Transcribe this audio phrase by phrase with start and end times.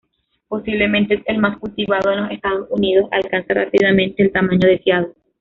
[0.47, 5.13] Posiblemente es el más cultivado en los Estados Unidos; alcanza rápidamente el tamaño deseado.